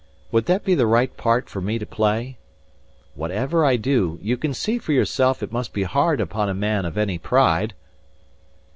[0.31, 2.39] Would that be the right part for me to play?
[3.13, 6.85] Whatever I do, you can see for yourself it must be hard upon a man
[6.85, 7.75] of any pride."